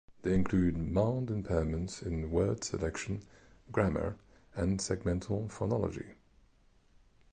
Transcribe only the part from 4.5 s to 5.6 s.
and segmental